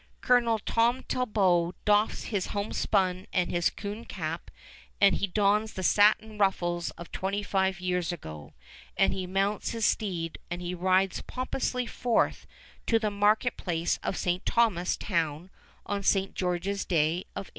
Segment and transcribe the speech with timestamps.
[0.21, 4.49] Colonel Tom Talbot doffs his homespun and his coon cap,
[4.99, 8.55] and he dons the satin ruffles of twenty five years ago,
[8.97, 12.47] and he mounts his steed and he rides pompously forth
[12.87, 14.43] to the market place of St.
[14.43, 15.51] Thomas Town
[15.85, 16.33] on St.
[16.33, 17.49] George's Day of 1832.